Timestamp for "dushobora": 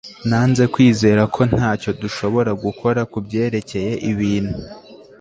2.01-2.51